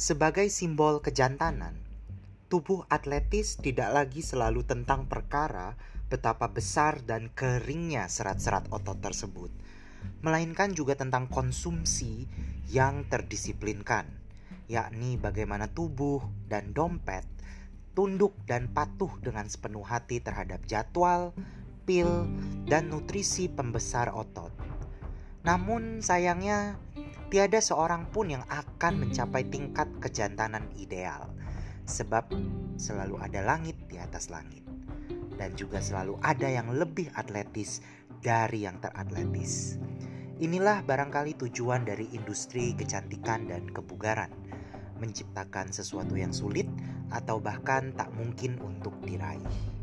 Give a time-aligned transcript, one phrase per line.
[0.00, 1.76] Sebagai simbol kejantanan,
[2.48, 5.76] tubuh atletis tidak lagi selalu tentang perkara
[6.08, 9.52] betapa besar dan keringnya serat-serat otot tersebut,
[10.24, 12.24] melainkan juga tentang konsumsi
[12.72, 14.08] yang terdisiplinkan,
[14.72, 17.28] yakni bagaimana tubuh dan dompet
[17.92, 21.36] tunduk dan patuh dengan sepenuh hati terhadap jadwal,
[21.84, 22.24] pil,
[22.64, 24.54] dan nutrisi pembesar otot.
[25.40, 26.76] Namun sayangnya
[27.32, 31.32] tiada seorang pun yang akan mencapai tingkat kejantanan ideal,
[31.88, 32.28] sebab
[32.76, 34.66] selalu ada langit di atas langit,
[35.40, 37.80] dan juga selalu ada yang lebih atletis
[38.20, 39.80] dari yang teratletis.
[40.40, 44.32] Inilah barangkali tujuan dari industri kecantikan dan kebugaran,
[45.00, 46.68] menciptakan sesuatu yang sulit
[47.08, 49.79] atau bahkan tak mungkin untuk diraih.